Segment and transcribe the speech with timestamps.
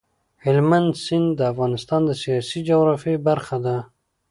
[0.45, 3.75] هلمند سیند د افغانستان د سیاسي جغرافیې برخه ده.